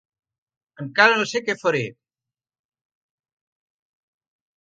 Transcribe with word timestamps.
Encara 0.83 1.19
no 1.19 1.27
sé 1.31 1.41
què 1.49 1.55
faré. 1.59 1.83